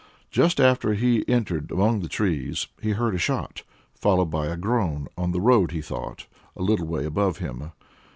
[0.31, 3.61] Just after he entered among the trees he heard a shot,
[3.93, 7.69] followed by a groan on the road, he thought a little way above him.